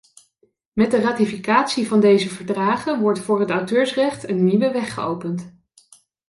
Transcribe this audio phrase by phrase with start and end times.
[0.73, 5.55] Met de ratificatie van deze verdragen wordt voor het auteursrecht een nieuwe weg geopend.